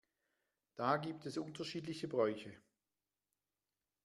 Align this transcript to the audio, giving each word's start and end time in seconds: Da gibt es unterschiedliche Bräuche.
Da 0.77 0.97
gibt 0.97 1.27
es 1.27 1.37
unterschiedliche 1.37 2.07
Bräuche. 2.07 2.59